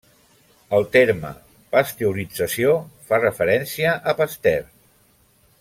El 0.77 0.87
terme 0.95 1.33
pasteurització 1.75 2.73
fa 3.11 3.23
referència 3.23 3.95
a 4.15 4.19
Pasteur. 4.23 4.69